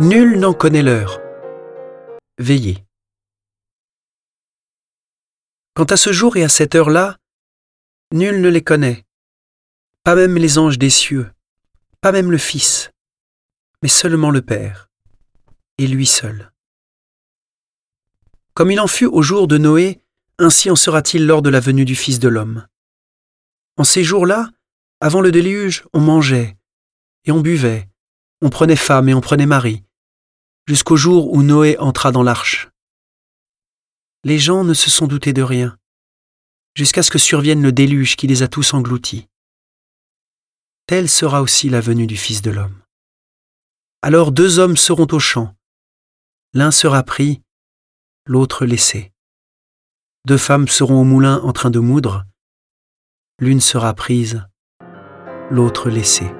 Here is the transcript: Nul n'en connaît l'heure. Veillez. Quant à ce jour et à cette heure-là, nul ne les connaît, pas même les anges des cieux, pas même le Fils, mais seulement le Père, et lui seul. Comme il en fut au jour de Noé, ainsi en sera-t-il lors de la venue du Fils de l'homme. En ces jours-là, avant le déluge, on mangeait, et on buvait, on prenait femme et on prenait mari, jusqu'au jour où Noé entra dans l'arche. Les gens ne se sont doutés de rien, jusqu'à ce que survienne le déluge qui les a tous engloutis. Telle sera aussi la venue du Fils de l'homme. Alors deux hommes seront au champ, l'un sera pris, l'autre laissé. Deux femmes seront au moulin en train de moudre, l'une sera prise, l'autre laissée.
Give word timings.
Nul 0.00 0.38
n'en 0.38 0.54
connaît 0.54 0.84
l'heure. 0.84 1.20
Veillez. 2.38 2.84
Quant 5.74 5.86
à 5.86 5.96
ce 5.96 6.12
jour 6.12 6.36
et 6.36 6.44
à 6.44 6.48
cette 6.48 6.76
heure-là, 6.76 7.18
nul 8.12 8.40
ne 8.40 8.48
les 8.48 8.62
connaît, 8.62 9.04
pas 10.04 10.14
même 10.14 10.36
les 10.36 10.56
anges 10.56 10.78
des 10.78 10.88
cieux, 10.88 11.32
pas 12.00 12.12
même 12.12 12.30
le 12.30 12.38
Fils, 12.38 12.92
mais 13.82 13.88
seulement 13.88 14.30
le 14.30 14.40
Père, 14.40 14.88
et 15.78 15.88
lui 15.88 16.06
seul. 16.06 16.52
Comme 18.54 18.70
il 18.70 18.78
en 18.78 18.86
fut 18.86 19.06
au 19.06 19.22
jour 19.22 19.48
de 19.48 19.58
Noé, 19.58 20.00
ainsi 20.38 20.70
en 20.70 20.76
sera-t-il 20.76 21.26
lors 21.26 21.42
de 21.42 21.50
la 21.50 21.58
venue 21.58 21.84
du 21.84 21.96
Fils 21.96 22.20
de 22.20 22.28
l'homme. 22.28 22.68
En 23.76 23.82
ces 23.82 24.04
jours-là, 24.04 24.48
avant 25.00 25.20
le 25.20 25.32
déluge, 25.32 25.86
on 25.92 25.98
mangeait, 26.00 26.56
et 27.24 27.32
on 27.32 27.40
buvait, 27.40 27.88
on 28.42 28.48
prenait 28.48 28.76
femme 28.76 29.08
et 29.08 29.14
on 29.14 29.20
prenait 29.20 29.46
mari, 29.46 29.82
jusqu'au 30.68 30.96
jour 30.96 31.32
où 31.32 31.42
Noé 31.42 31.78
entra 31.78 32.12
dans 32.12 32.22
l'arche. 32.22 32.68
Les 34.22 34.38
gens 34.38 34.64
ne 34.64 34.74
se 34.74 34.90
sont 34.90 35.06
doutés 35.06 35.32
de 35.32 35.40
rien, 35.40 35.78
jusqu'à 36.74 37.02
ce 37.02 37.10
que 37.10 37.18
survienne 37.18 37.62
le 37.62 37.72
déluge 37.72 38.16
qui 38.16 38.26
les 38.26 38.42
a 38.42 38.48
tous 38.48 38.74
engloutis. 38.74 39.26
Telle 40.86 41.08
sera 41.08 41.40
aussi 41.40 41.70
la 41.70 41.80
venue 41.80 42.06
du 42.06 42.18
Fils 42.18 42.42
de 42.42 42.50
l'homme. 42.50 42.82
Alors 44.02 44.30
deux 44.30 44.58
hommes 44.58 44.76
seront 44.76 45.06
au 45.10 45.18
champ, 45.18 45.56
l'un 46.52 46.70
sera 46.70 47.02
pris, 47.02 47.40
l'autre 48.26 48.66
laissé. 48.66 49.10
Deux 50.26 50.38
femmes 50.38 50.68
seront 50.68 51.00
au 51.00 51.04
moulin 51.04 51.40
en 51.44 51.54
train 51.54 51.70
de 51.70 51.78
moudre, 51.78 52.26
l'une 53.38 53.62
sera 53.62 53.94
prise, 53.94 54.46
l'autre 55.50 55.88
laissée. 55.88 56.30